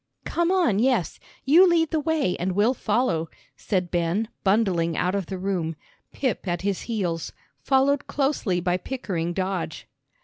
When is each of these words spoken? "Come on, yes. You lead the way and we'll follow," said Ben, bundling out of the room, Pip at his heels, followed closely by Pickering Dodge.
"Come 0.25 0.51
on, 0.51 0.79
yes. 0.79 1.19
You 1.45 1.67
lead 1.69 1.91
the 1.91 1.99
way 1.99 2.35
and 2.37 2.53
we'll 2.53 2.73
follow," 2.73 3.29
said 3.55 3.91
Ben, 3.91 4.29
bundling 4.43 4.97
out 4.97 5.13
of 5.13 5.27
the 5.27 5.37
room, 5.37 5.75
Pip 6.11 6.47
at 6.47 6.63
his 6.63 6.81
heels, 6.89 7.33
followed 7.59 8.07
closely 8.07 8.59
by 8.59 8.77
Pickering 8.77 9.31
Dodge. 9.31 9.87